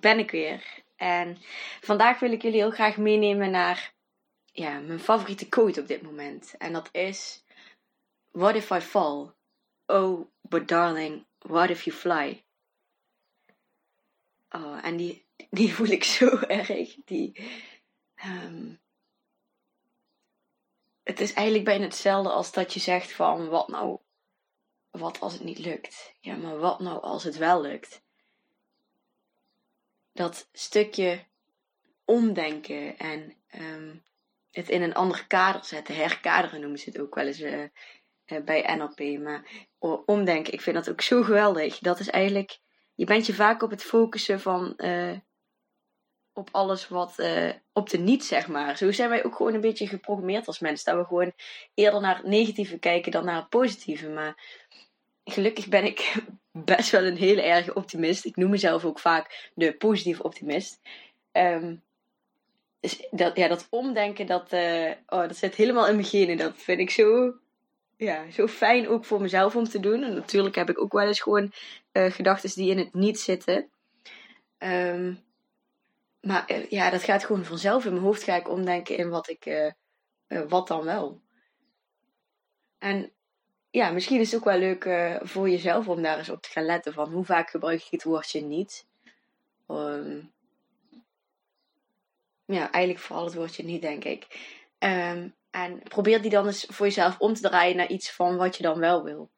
[0.00, 0.84] Ben ik weer.
[0.96, 1.38] En
[1.80, 3.94] vandaag wil ik jullie heel graag meenemen naar
[4.52, 6.54] ja, mijn favoriete quote op dit moment.
[6.58, 7.44] En dat is:
[8.30, 9.34] What if I fall?
[9.86, 12.44] Oh, but darling, what if you fly?
[14.50, 16.96] Oh, en die, die voel ik zo erg.
[17.04, 17.48] Die,
[18.14, 18.74] ehm,
[21.02, 23.98] het is eigenlijk bijna hetzelfde als dat je zegt van wat nou,
[24.90, 26.14] wat als het niet lukt?
[26.20, 28.04] Ja, maar wat nou als het wel lukt?
[30.16, 31.24] Dat stukje
[32.04, 33.94] omdenken en ehm,
[34.50, 37.64] het in een ander kader zetten, herkaderen noemen ze het ook wel eens uh,
[38.44, 39.22] bij NLP.
[39.22, 39.66] Maar
[40.06, 41.78] omdenken, ik vind dat ook zo geweldig.
[41.78, 42.58] Dat is eigenlijk,
[42.94, 45.18] je bent je vaak op het focussen van uh,
[46.32, 47.18] op alles wat
[47.72, 48.76] op de niet, zeg maar.
[48.76, 50.92] Zo zijn wij ook gewoon een beetje geprogrammeerd als mensen.
[50.92, 51.32] Dat we gewoon
[51.74, 54.08] eerder naar het negatieve kijken dan naar het positieve.
[54.08, 54.64] Maar
[55.24, 56.14] gelukkig ben ik
[56.64, 58.24] best wel een hele erge optimist.
[58.24, 60.80] Ik noem mezelf ook vaak de positieve optimist.
[61.32, 61.82] Um,
[62.80, 66.36] dus dat, ja, dat omdenken, dat, uh, oh, dat zit helemaal in mijn genen.
[66.36, 67.34] Dat vind ik zo,
[67.96, 70.02] ja, zo fijn ook voor mezelf om te doen.
[70.02, 71.52] En natuurlijk heb ik ook wel eens gewoon
[71.92, 73.70] uh, gedachten die in het niet zitten.
[74.58, 75.24] Um,
[76.20, 77.84] maar uh, ja, dat gaat gewoon vanzelf.
[77.84, 79.72] In mijn hoofd ga ik omdenken in wat ik,
[80.48, 81.20] wat dan wel.
[82.78, 83.12] En
[83.76, 86.50] ja, misschien is het ook wel leuk uh, voor jezelf om daar eens op te
[86.50, 88.86] gaan letten van hoe vaak gebruik je het woordje niet.
[89.68, 90.32] Um,
[92.44, 94.26] ja, eigenlijk vooral het woordje niet, denk ik.
[94.78, 98.56] Um, en probeer die dan eens voor jezelf om te draaien naar iets van wat
[98.56, 99.30] je dan wel wil.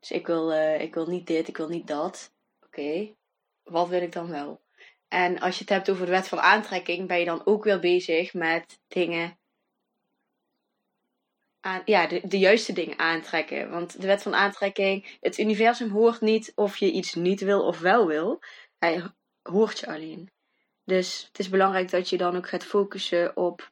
[0.00, 2.32] Dus ik wil, uh, ik wil niet dit, ik wil niet dat.
[2.66, 3.14] Oké,
[3.62, 4.60] wat wil ik dan wel?
[5.08, 7.80] En als je het hebt over de wet van aantrekking, ben je dan ook weer
[7.80, 9.38] bezig met dingen
[11.84, 13.70] ja, de, de juiste dingen aantrekken.
[13.70, 17.78] Want de wet van aantrekking, het universum hoort niet of je iets niet wil of
[17.78, 18.42] wel wil.
[18.78, 19.10] Hij
[19.42, 20.30] hoort je alleen.
[20.84, 23.70] Dus het is belangrijk dat je dan ook gaat focussen op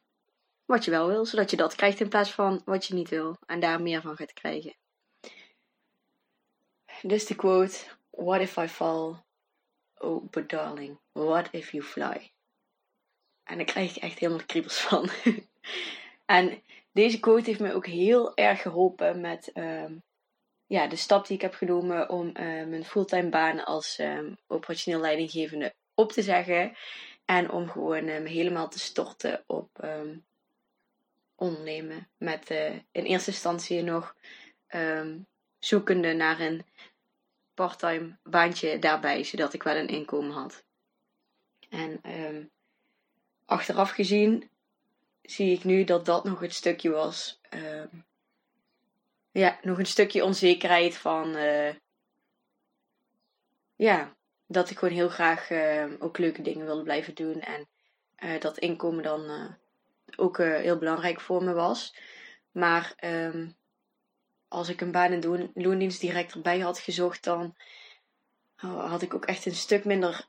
[0.65, 3.37] wat je wel wil, zodat je dat krijgt in plaats van wat je niet wil
[3.45, 4.75] en daar meer van gaat krijgen.
[7.01, 7.77] Dus de quote:
[8.09, 9.15] What if I fall?
[9.97, 12.31] Oh, but darling, what if you fly?
[13.43, 15.09] En daar krijg ik echt helemaal kriebels van.
[16.25, 16.63] en
[16.95, 20.03] deze quote heeft me ook heel erg geholpen met um,
[20.65, 22.33] ja, de stap die ik heb genomen om uh,
[22.65, 26.77] mijn fulltime baan als um, operationeel leidinggevende op te zeggen.
[27.25, 29.69] En om gewoon um, helemaal te storten op
[31.35, 32.09] ondernemen.
[32.17, 34.15] Met uh, in eerste instantie nog
[35.59, 36.65] zoekende naar een
[37.53, 40.65] parttime baantje daarbij, zodat ik wel een inkomen had.
[41.69, 42.01] En
[43.45, 44.49] achteraf gezien
[45.25, 47.39] zie ik nu dat dat nog het stukje was.
[47.53, 47.83] Uh,
[49.31, 51.35] ja, nog een stukje onzekerheid van.
[51.35, 51.73] Uh,
[53.75, 54.15] ja,
[54.47, 57.41] dat ik gewoon heel graag uh, ook leuke dingen wilde blijven doen.
[57.41, 57.67] En
[58.19, 59.55] uh, dat inkomen dan
[60.15, 61.95] ook heel belangrijk voor me was.
[62.51, 63.55] Maar um,
[64.47, 67.55] als ik een baan in loondienst direct erbij had gezocht, dan
[68.63, 70.27] oh, had ik ook echt een stuk minder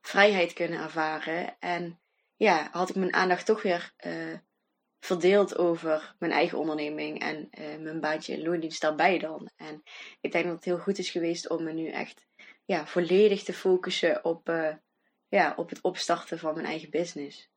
[0.00, 1.56] vrijheid kunnen ervaren.
[1.58, 1.98] En
[2.38, 4.38] ja, had ik mijn aandacht toch weer uh,
[5.00, 9.50] verdeeld over mijn eigen onderneming en uh, mijn baantje in loondienst daarbij dan.
[9.56, 9.82] En
[10.20, 12.26] ik denk dat het heel goed is geweest om me nu echt
[12.64, 14.74] ja, volledig te focussen op, uh,
[15.28, 17.50] ja, op het opstarten van mijn eigen business.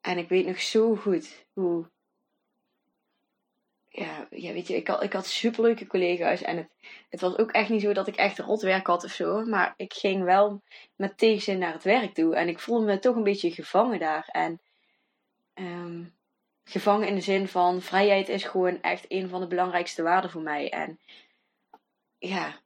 [0.00, 1.90] En ik weet nog zo goed hoe
[3.88, 6.42] ja, ja, weet je, ik had, ik had superleuke collega's.
[6.42, 6.68] En het,
[7.08, 9.44] het was ook echt niet zo dat ik echt rotwerk had of zo.
[9.44, 10.62] Maar ik ging wel
[10.96, 12.34] met tegenzin naar het werk toe.
[12.34, 14.28] En ik voelde me toch een beetje gevangen daar.
[14.32, 14.60] En
[15.54, 16.14] um,
[16.64, 20.42] gevangen in de zin van vrijheid is gewoon echt een van de belangrijkste waarden voor
[20.42, 20.70] mij.
[20.70, 21.00] En
[22.18, 22.60] ja,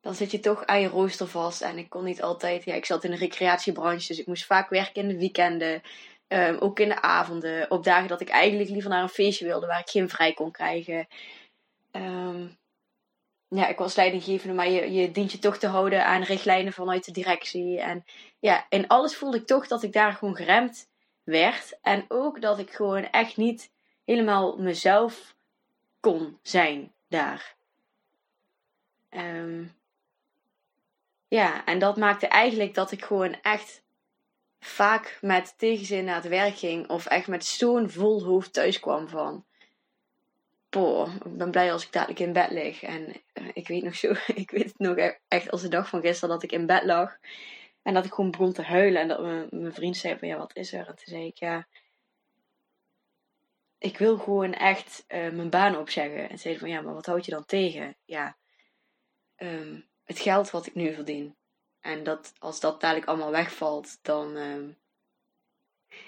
[0.00, 1.60] dan zit je toch aan je rooster vast.
[1.60, 4.06] En ik kon niet altijd, ja, ik zat in de recreatiebranche.
[4.06, 5.82] Dus ik moest vaak werken in de weekenden.
[6.32, 9.66] Um, ook in de avonden, op dagen dat ik eigenlijk liever naar een feestje wilde
[9.66, 11.08] waar ik geen vrij kon krijgen.
[11.92, 12.58] Um,
[13.48, 17.04] ja, ik was leidinggevende, maar je, je dient je toch te houden aan richtlijnen vanuit
[17.04, 17.80] de directie.
[17.80, 18.04] En
[18.38, 20.88] ja, in alles voelde ik toch dat ik daar gewoon geremd
[21.22, 21.78] werd.
[21.82, 23.70] En ook dat ik gewoon echt niet
[24.04, 25.34] helemaal mezelf
[26.00, 27.54] kon zijn daar.
[29.10, 29.74] Um,
[31.28, 33.82] ja, en dat maakte eigenlijk dat ik gewoon echt
[34.60, 36.88] vaak met tegenzin naar het werk ging.
[36.88, 39.44] Of echt met zo'n vol hoofd thuis kwam van...
[40.68, 42.82] Poh, ik ben blij als ik dadelijk in bed lig.
[42.82, 45.88] En eh, ik weet nog zo, ik weet het nog e-, echt als de dag
[45.88, 47.18] van gisteren dat ik in bed lag.
[47.82, 49.00] En dat ik gewoon begon te huilen.
[49.00, 49.20] En dat
[49.50, 50.86] mijn vriend zei van, ja, wat is er?
[50.86, 51.66] En toen zei ik, ja...
[53.78, 56.30] Ik wil gewoon echt uh, mijn baan opzeggen.
[56.30, 57.96] En zei van, ja, maar wat houd je dan tegen?
[58.04, 58.36] Ja,
[59.36, 61.36] um, het geld wat ik nu verdien.
[61.80, 64.36] En dat als dat dadelijk allemaal wegvalt, dan.
[64.36, 64.78] Um,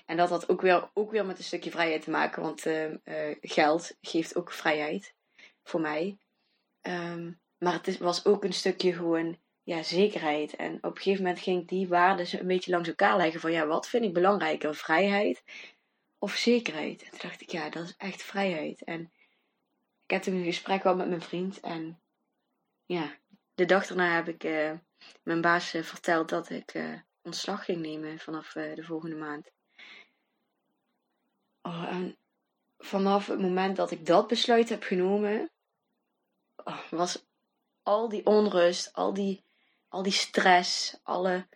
[0.06, 2.90] en dat had ook weer, ook weer met een stukje vrijheid te maken, want uh,
[2.90, 5.14] uh, geld geeft ook vrijheid
[5.62, 6.18] voor mij.
[6.82, 10.56] Um, maar het was ook een stukje gewoon ja, zekerheid.
[10.56, 13.52] En op een gegeven moment ging ik die waarden een beetje langs elkaar leggen van
[13.52, 15.42] ja, wat vind ik belangrijker, vrijheid
[16.18, 17.02] of zekerheid?
[17.02, 18.84] En toen dacht ik, ja, dat is echt vrijheid.
[18.84, 19.00] En
[20.04, 22.00] ik heb toen een gesprek gehad met mijn vriend en
[22.86, 23.16] ja,
[23.54, 24.72] de dag daarna heb ik uh,
[25.22, 29.50] mijn baas uh, verteld dat ik uh, ontslag ging nemen vanaf de volgende maand.
[31.62, 32.16] Oh, en
[32.78, 35.50] vanaf het moment dat ik dat besluit heb genomen,
[36.64, 37.24] oh, was
[37.82, 39.44] al die onrust, al die,
[39.88, 41.46] al die stress, alle,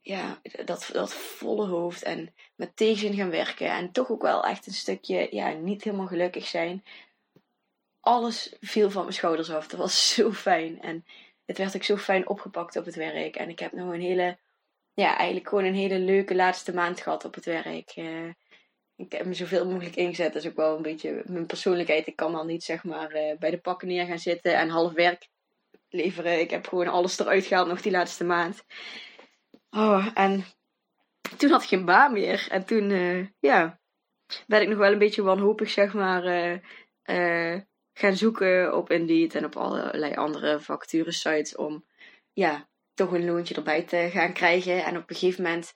[0.00, 4.66] ja, dat, dat volle hoofd en met tegenzin gaan werken en toch ook wel echt
[4.66, 6.84] een stukje, ja, niet helemaal gelukkig zijn.
[8.00, 9.66] Alles viel van mijn schouders af.
[9.66, 10.80] Dat was zo fijn.
[10.80, 11.04] En
[11.52, 13.36] het werd ook zo fijn opgepakt op het werk.
[13.36, 14.38] En ik heb nog een hele,
[14.94, 17.96] ja, eigenlijk gewoon een hele leuke laatste maand gehad op het werk.
[17.96, 18.28] Uh,
[18.96, 20.32] ik heb me zoveel mogelijk ingezet.
[20.32, 22.06] Dat is ook wel een beetje mijn persoonlijkheid.
[22.06, 24.92] Ik kan dan niet zeg maar uh, bij de pakken neer gaan zitten en half
[24.92, 25.28] werk
[25.88, 26.40] leveren.
[26.40, 28.64] Ik heb gewoon alles eruit gehaald nog die laatste maand.
[29.70, 30.44] Oh, en
[31.36, 32.46] toen had ik geen baan meer.
[32.50, 33.80] En toen, uh, ja,
[34.46, 36.60] werd ik nog wel een beetje wanhopig, zeg maar
[37.92, 41.84] gaan zoeken op Indeed en op allerlei andere vacaturesites om
[42.32, 44.84] ja, toch een loontje erbij te gaan krijgen.
[44.84, 45.74] En op een gegeven moment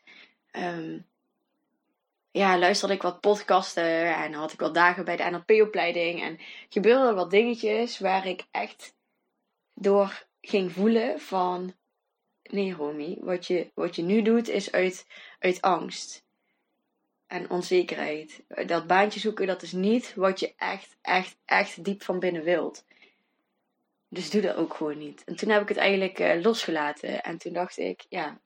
[0.53, 1.07] um,
[2.31, 6.23] ja, luisterde ik wat podcasten en had ik wat dagen bij de NLP-opleiding.
[6.23, 8.95] En gebeurden wat dingetjes waar ik echt
[9.75, 11.75] door ging voelen van...
[12.43, 15.07] Nee, Romy, wat je, wat je nu doet is uit,
[15.39, 16.26] uit angst
[17.27, 18.43] en onzekerheid.
[18.67, 22.85] Dat baantje zoeken, dat is niet wat je echt, echt, echt diep van binnen wilt.
[24.09, 25.25] Dus doe dat ook gewoon niet.
[25.25, 27.23] En toen heb ik het eigenlijk uh, losgelaten.
[27.23, 28.41] En toen dacht ik, ja,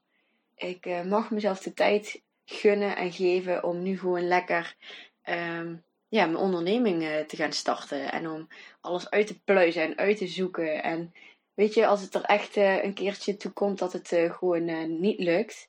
[0.55, 4.77] ik uh, mag mezelf de tijd gunnen en geven om nu gewoon lekker
[5.25, 8.13] um, ja, mijn onderneming uh, te gaan starten.
[8.13, 8.49] En om
[8.81, 10.83] alles uit te pluizen en uit te zoeken.
[10.83, 11.15] En
[11.55, 15.69] weet je, als het er echt een keertje toe komt dat het gewoon niet lukt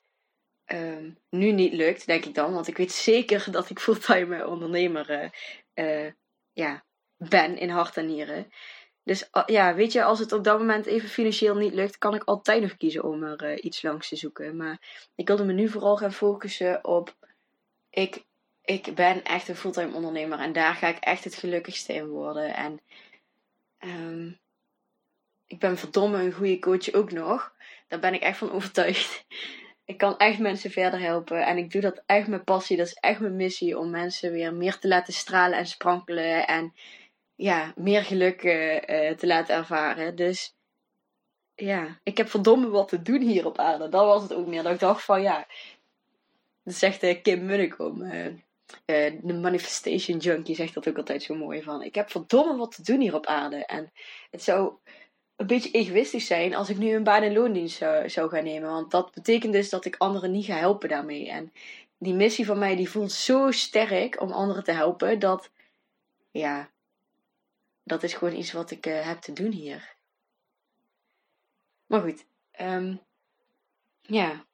[0.72, 2.52] um, nu niet lukt, denk ik dan.
[2.52, 5.32] Want ik weet zeker dat ik fulltime ondernemer
[5.74, 6.10] uh,
[6.52, 6.84] ja,
[7.16, 8.52] ben in hart en nieren.
[9.04, 12.24] Dus ja, weet je, als het op dat moment even financieel niet lukt, kan ik
[12.24, 14.56] altijd nog kiezen om er uh, iets langs te zoeken.
[14.56, 17.16] Maar ik wilde me nu vooral gaan focussen op.
[17.90, 18.24] Ik,
[18.62, 22.54] ik ben echt een fulltime ondernemer en daar ga ik echt het gelukkigste in worden.
[22.54, 22.80] En
[23.78, 24.38] um,
[25.46, 27.54] ik ben verdomme een goede coach ook nog.
[27.88, 29.24] Daar ben ik echt van overtuigd
[29.84, 31.46] ik kan echt mensen verder helpen.
[31.46, 32.76] En ik doe dat echt met passie.
[32.76, 36.46] Dat is echt mijn missie om mensen weer meer te laten stralen en sprankelen.
[36.46, 36.74] En
[37.34, 40.16] ja, meer geluk uh, te laten ervaren.
[40.16, 40.54] Dus
[41.54, 43.88] ja, ik heb verdomme wat te doen hier op aarde.
[43.88, 44.62] Dat was het ook meer.
[44.62, 45.46] Dat ik dacht van ja.
[46.64, 47.98] Dat zegt uh, Kim Munnekom.
[48.86, 51.82] de manifestation junkie zegt dat ook altijd zo mooi van.
[51.82, 53.66] Ik heb verdomme wat te doen hier op aarde.
[53.66, 53.92] En
[54.30, 54.74] het zou
[55.36, 58.70] een beetje egoïstisch zijn als ik nu een baan in loondienst zou, zou gaan nemen.
[58.70, 61.30] Want dat betekent dus dat ik anderen niet ga helpen daarmee.
[61.30, 61.52] En
[61.98, 65.18] die missie van mij die voelt zo sterk om anderen te helpen.
[65.18, 65.50] Dat,
[66.30, 66.70] ja,
[67.82, 69.94] dat is gewoon iets wat ik uh, heb te doen hier.
[71.86, 72.24] Maar goed,
[72.60, 73.00] um,
[74.00, 74.44] ja.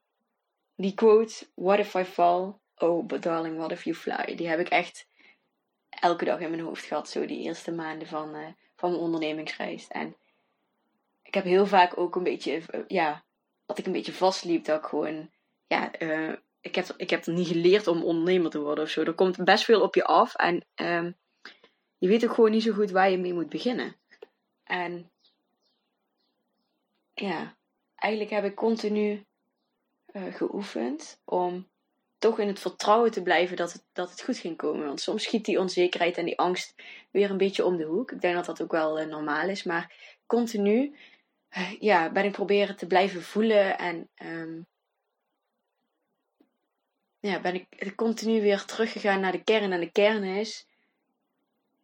[0.77, 2.55] Die quote, what if I fall?
[2.77, 4.35] Oh, but darling, what if you fly?
[4.37, 5.07] Die heb ik echt
[5.89, 7.09] elke dag in mijn hoofd gehad.
[7.09, 9.89] Zo die eerste maanden van, uh, van mijn ondernemingsreis.
[9.89, 10.17] En
[11.29, 13.25] ik heb heel vaak ook een beetje, eh, ja,
[13.67, 14.65] dat ik een beetje vastliep.
[14.65, 15.31] Dat ik gewoon,
[15.67, 19.03] ja, uh, ik, heb, ik heb niet geleerd om ondernemer te worden of zo.
[19.03, 21.17] Er komt best veel op je af en um,
[21.99, 23.97] je weet ook gewoon niet zo goed waar je mee moet beginnen.
[24.65, 25.11] En
[27.15, 27.57] ja,
[27.95, 29.27] eigenlijk heb ik continu
[30.13, 31.69] uh, geoefend om
[32.19, 34.87] toch in het vertrouwen te blijven dat het, dat het goed ging komen.
[34.87, 36.75] Want soms schiet die onzekerheid en die angst
[37.11, 38.13] weer een beetje om de hoek.
[38.13, 39.63] Ik denk dat dat ook wel normaal is.
[39.63, 40.97] Maar continu,
[41.81, 44.61] ja, ben ik proberen te blijven voelen en ehm,
[47.21, 49.73] ja, ben ik continu weer teruggegaan naar de kern.
[49.73, 50.67] En de kern is,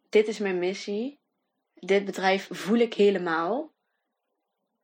[0.09, 1.19] dit is mijn missie.
[1.73, 3.73] Dit bedrijf voel ik helemaal.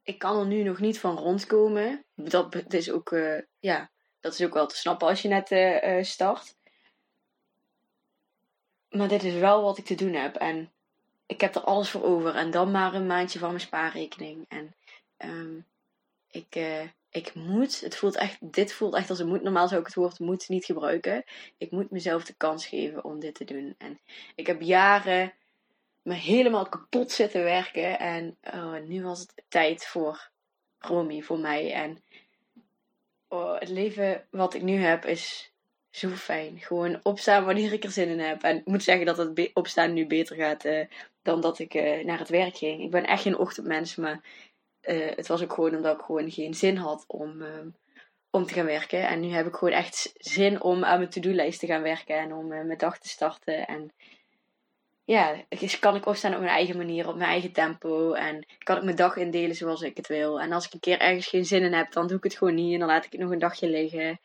[0.04, 2.06] Ik kan er nu nog niet van rondkomen.
[2.16, 6.04] Dat, is, ook, uh, ja, dat is ook wel te snappen als je net uh,
[6.04, 6.56] start.
[8.90, 10.36] Maar dit is wel wat ik te doen heb.
[10.36, 10.72] En
[11.32, 12.36] ik heb er alles voor over.
[12.36, 14.46] En dan maar een maandje van mijn spaarrekening.
[14.48, 14.76] En
[15.18, 15.66] um,
[16.32, 19.42] ik, uh, ik moet, het voelt echt, dit voelt echt als een moet.
[19.42, 21.24] Normaal zou ik het woord moet niet gebruiken.
[21.58, 23.76] Ik moet mezelf de kans geven om dit te doen.
[23.78, 24.00] En
[24.36, 25.34] ik heb jaren
[26.02, 28.00] me helemaal kapot zitten werken.
[28.00, 30.30] En oh, nu was het tijd voor
[30.80, 31.74] Romy, voor mij.
[31.74, 32.04] En
[33.28, 35.51] oh, het leven wat ik nu heb is
[35.92, 36.60] zo fijn.
[36.60, 38.44] Gewoon opstaan wanneer ik er zin in heb.
[38.44, 40.86] En ik moet zeggen dat het opstaan nu beter gaat uh,
[41.22, 42.82] dan dat ik uh, naar het werk ging.
[42.82, 44.22] Ik ben echt geen ochtendmens, maar
[44.82, 47.48] uh, het was ook gewoon omdat ik gewoon geen zin had om, uh,
[48.30, 49.08] om te gaan werken.
[49.08, 52.34] En nu heb ik gewoon echt zin om aan mijn to-do-lijst te gaan werken en
[52.34, 53.68] om mijn dag te starten.
[53.68, 53.92] En
[55.06, 55.36] ja,
[55.80, 58.14] kan ik opstaan op mijn eigen manier, op mijn eigen tempo.
[58.14, 60.42] En kan ik mijn dag indelen zoals ik het wil.
[60.42, 62.56] En als ik een keer ergens geen zin in heb, dan doe ik het gewoon
[62.56, 62.74] niet.
[62.74, 64.20] En dan laat ik het nog een dagje liggen.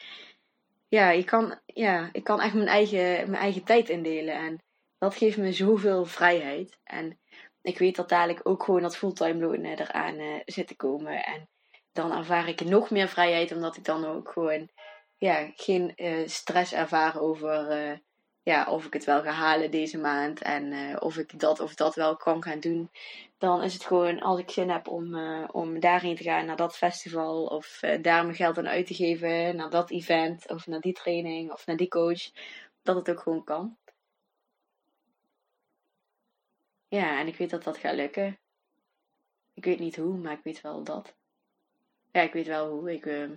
[0.89, 4.35] Ja, ik kan, ja, ik kan echt mijn eigen, mijn eigen tijd indelen.
[4.35, 4.63] En
[4.99, 6.79] dat geeft me zoveel vrijheid.
[6.85, 7.19] En
[7.63, 11.25] ik weet dat dadelijk ook gewoon dat fulltime loon eraan uh, zit te komen.
[11.25, 11.49] En
[11.93, 14.69] dan ervaar ik nog meer vrijheid, omdat ik dan ook gewoon
[15.17, 17.99] ja, geen uh, stress ervaar over uh,
[18.47, 20.43] ja, of ik het wel ga halen deze maand.
[20.43, 22.91] En of ik dat of dat wel kan gaan doen.
[23.39, 25.15] Dan is het gewoon als ik zin heb om,
[25.51, 27.47] om daarheen te gaan, naar dat festival.
[27.47, 30.49] Of daar mijn geld aan uit te geven, naar dat event.
[30.49, 32.31] Of naar die training of naar die coach.
[32.83, 33.77] Dat het ook gewoon kan.
[36.89, 38.39] Ja, en ik weet dat dat gaat lukken.
[39.55, 41.15] Ik weet niet hoe, maar ik weet wel dat.
[42.13, 42.93] Ja, ik weet wel hoe.
[42.93, 43.31] Ik, uh,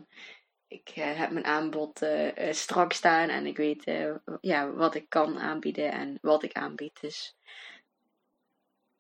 [0.70, 3.84] ik uh, heb mijn aanbod uh, strak staan en ik weet
[4.42, 7.02] ja, wat ik kan aanbieden en wat ik aanbied.
[7.02, 7.36] Dus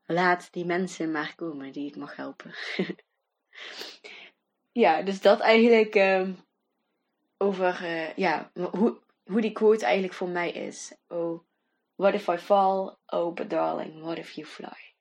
[0.05, 2.53] laat die mensen maar komen die ik mag helpen.
[4.83, 6.33] ja, dus dat eigenlijk ehm,
[7.37, 7.83] over
[8.15, 10.95] ja, hoe, hoe die quote eigenlijk voor mij is.
[11.07, 11.47] Oh,
[11.99, 12.97] What if I fall?
[13.11, 14.95] Oh, but darling, what if you fly?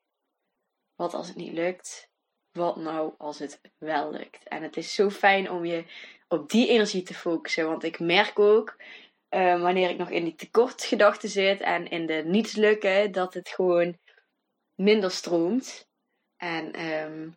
[0.97, 2.08] Wat als het niet lukt?
[2.59, 4.49] Wat nou als het wel lukt?
[4.49, 5.85] En het is zo fijn om je
[6.29, 7.67] op die energie te focussen.
[7.67, 8.77] Want ik merk ook,
[9.31, 13.49] uh, wanneer ik nog in die tekortgedachten zit en in de niets lukken, dat het
[13.49, 13.99] gewoon
[14.75, 15.89] minder stroomt.
[16.37, 17.37] En um,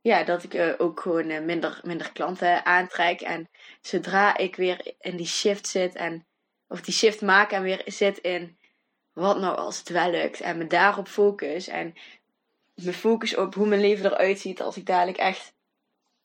[0.00, 3.20] ja, dat ik uh, ook gewoon uh, minder, minder klanten aantrek.
[3.20, 3.50] En
[3.80, 6.26] zodra ik weer in die shift zit en
[6.68, 8.58] of die shift maak en weer zit in
[9.12, 10.40] wat nou als het wel lukt.
[10.40, 11.68] En me daarop focus.
[11.68, 11.94] En
[12.84, 15.54] me focus op hoe mijn leven eruit ziet als ik dadelijk echt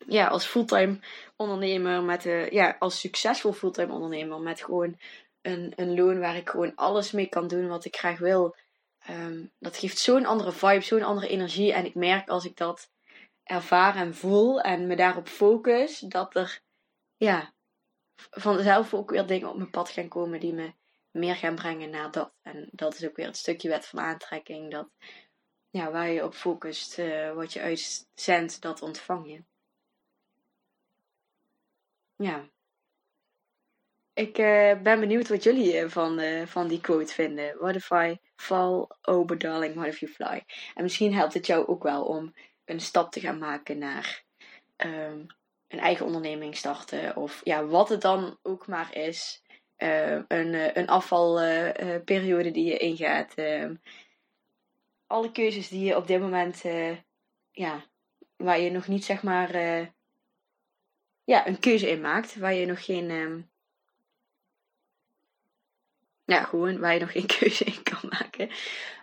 [0.08, 1.00] ja, als fulltime
[1.36, 5.00] ondernemer met de, ja, als succesvol fulltime ondernemer met gewoon
[5.42, 8.56] een, een loon waar ik gewoon alles mee kan doen wat ik graag wil.
[9.10, 11.74] Um, dat geeft zo'n andere vibe, zo'n andere energie.
[11.74, 12.92] En ik merk als ik dat
[13.44, 16.62] ervaar en voel en me daarop focus, dat er
[17.18, 17.54] ja,
[18.16, 20.74] vanzelf ook weer dingen op mijn pad gaan komen die me
[21.12, 22.34] meer gaan brengen naar dat.
[22.42, 24.72] En dat is ook weer het stukje wet van aantrekking.
[24.72, 24.90] Dat
[25.74, 29.44] ja, waar je op focust, uh, wat je uitzendt, dat ontvang je.
[32.16, 32.50] Ja.
[34.14, 37.58] Ik uh, ben benieuwd wat jullie uh, van, van die quote vinden.
[37.58, 40.44] What if I fall over darling, what if you fly?
[40.76, 42.34] En misschien helpt het jou ook wel om
[42.66, 44.24] een stap te gaan maken naar
[44.78, 45.28] um,
[45.68, 47.16] een eigen onderneming starten.
[47.16, 49.42] Of ja, wat het dan ook maar is.
[49.76, 53.34] Eh, een, eh, een afvalperiode die je ingaat.
[55.14, 56.98] Alle keuzes die je op dit moment, eh,
[57.52, 57.86] ja,
[58.36, 59.56] waar je nog niet zeg maar,
[61.24, 63.42] ja, een keuze in maakt, waar je nog geen, ehm,
[66.26, 68.50] ja, gewoon waar je nog geen keuze in kan maken.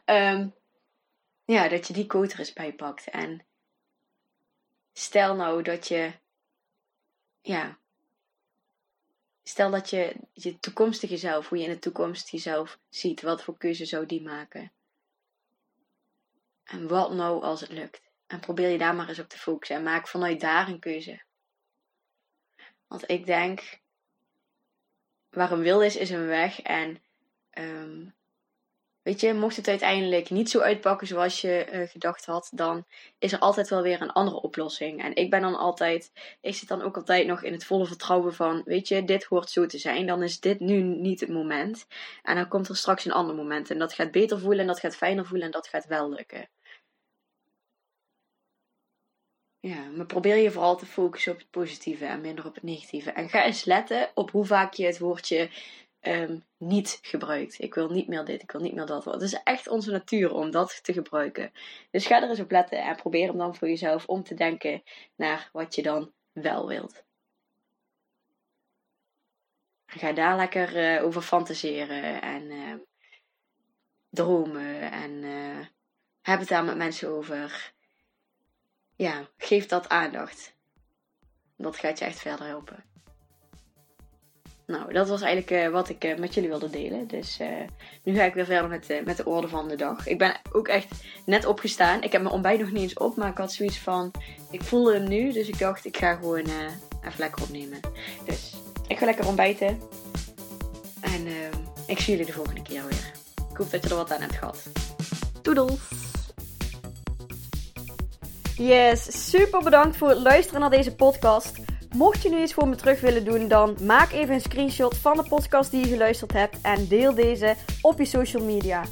[0.04, 0.48] Ehm,
[1.44, 3.04] ja, dat je die quote er eens.
[3.04, 3.46] En
[4.92, 6.12] stel nou dat je,
[7.40, 7.78] ja,
[9.42, 13.56] Stel dat je je toekomstige zelf, hoe je in de toekomst jezelf ziet, wat voor
[13.56, 14.72] keuze zou die maken?
[16.70, 18.02] En wat nou als het lukt?
[18.26, 21.22] En probeer je daar maar eens op te focussen en maak vanuit daar een keuze.
[22.86, 23.80] Want ik denk,
[25.30, 26.60] waar een wil is, is een weg.
[26.60, 27.02] En
[27.58, 28.14] um,
[29.02, 32.86] Weet je, mocht het uiteindelijk niet zo uitpakken zoals je uh, gedacht had, dan
[33.18, 35.02] is er altijd wel weer een andere oplossing.
[35.02, 38.34] En ik ben dan altijd, ik zit dan ook altijd nog in het volle vertrouwen
[38.34, 41.86] van, weet je, dit hoort zo te zijn, dan is dit nu niet het moment.
[42.22, 44.80] En dan komt er straks een ander moment en dat gaat beter voelen en dat
[44.80, 46.48] gaat fijner voelen en dat gaat wel lukken.
[49.60, 53.10] Ja, maar probeer je vooral te focussen op het positieve en minder op het negatieve.
[53.10, 55.50] En ga eens letten op hoe vaak je het woordje
[56.00, 57.62] ehm, niet gebruikt.
[57.62, 59.04] Ik wil niet meer dit, ik wil niet meer dat.
[59.04, 61.52] Het is echt onze natuur om dat te gebruiken.
[61.90, 64.82] Dus ga er eens op letten en probeer hem dan voor jezelf om te denken
[65.16, 67.04] naar wat je dan wel wilt.
[69.86, 72.74] Ga daar lekker uh, over fantaseren en uh,
[74.10, 75.66] dromen en uh,
[76.20, 77.72] heb het daar met mensen over.
[79.00, 80.54] Ja, geef dat aandacht.
[81.56, 82.84] Dat gaat je echt verder helpen.
[84.66, 87.06] Nou, dat was eigenlijk wat ik met jullie wilde delen.
[87.06, 87.38] Dus
[88.02, 90.06] nu ga ik weer verder met, met de orde van de dag.
[90.06, 90.88] Ik ben ook echt
[91.26, 92.02] net opgestaan.
[92.02, 94.10] Ik heb mijn ontbijt nog niet eens op, maar ik had zoiets van:
[94.50, 96.46] ik voelde hem nu, dus ik dacht ik ga gewoon
[97.02, 97.80] even lekker opnemen.
[98.24, 98.54] Dus
[98.86, 99.80] ik ga lekker ontbijten.
[101.00, 101.34] En uh,
[101.86, 103.12] ik zie jullie de volgende keer weer.
[103.50, 104.66] Ik hoop dat je er wat aan hebt gehad.
[105.42, 105.99] Doedels!
[108.60, 111.58] Yes, super bedankt voor het luisteren naar deze podcast.
[111.94, 115.16] Mocht je nu iets voor me terug willen doen, dan maak even een screenshot van
[115.16, 118.82] de podcast die je geluisterd hebt en deel deze op je social media.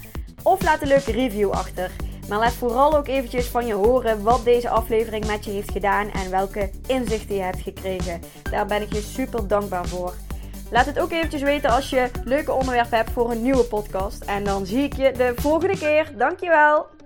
[0.42, 1.90] Of laat een leuke review achter.
[2.28, 6.10] Maar laat vooral ook eventjes van je horen wat deze aflevering met je heeft gedaan
[6.10, 8.20] en welke inzichten je hebt gekregen.
[8.50, 10.14] Daar ben ik je super dankbaar voor.
[10.70, 14.24] Laat het ook eventjes weten als je leuke onderwerpen hebt voor een nieuwe podcast.
[14.24, 16.12] En dan zie ik je de volgende keer.
[16.16, 16.97] Dankjewel!